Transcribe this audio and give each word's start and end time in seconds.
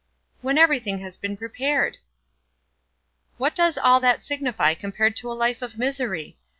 "When 0.41 0.57
everything 0.57 0.97
has 1.01 1.15
been 1.15 1.37
prepared!" 1.37 1.97
"What 3.37 3.53
does 3.53 3.77
all 3.77 3.99
that 3.99 4.23
signify 4.23 4.73
compared 4.73 5.15
to 5.17 5.31
a 5.31 5.37
life 5.37 5.61
of 5.61 5.77
misery? 5.77 6.39